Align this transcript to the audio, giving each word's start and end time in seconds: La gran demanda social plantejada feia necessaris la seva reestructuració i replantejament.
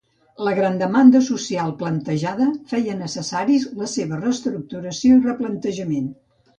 La 0.45 0.53
gran 0.59 0.79
demanda 0.83 1.21
social 1.27 1.75
plantejada 1.83 2.49
feia 2.73 2.97
necessaris 3.05 3.71
la 3.85 3.93
seva 3.95 4.23
reestructuració 4.27 5.17
i 5.17 5.25
replantejament. 5.31 6.15